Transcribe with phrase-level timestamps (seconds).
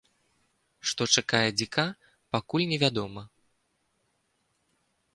[0.91, 1.85] Што чакае дзіка,
[2.37, 3.21] пакуль не вядома.